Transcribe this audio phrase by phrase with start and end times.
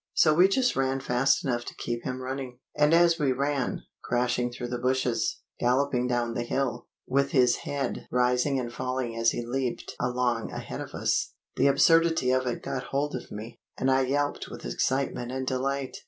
[0.15, 2.57] So we just ran fast enough to keep him running.
[2.75, 8.07] And as we ran, crashing through the bushes, galloping down the hill, with his head
[8.09, 12.85] rising and falling as he leaped along ahead of us, the absurdity of it got
[12.85, 15.97] hold of me, and I yelped with excitement and delight.